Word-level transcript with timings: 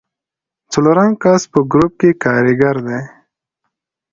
څلورم 0.71 1.11
کس 1.23 1.41
په 1.51 1.59
ګروپ 1.71 1.93
کې 1.99 2.09
کاریګر 2.23 2.75
دی. 2.87 2.99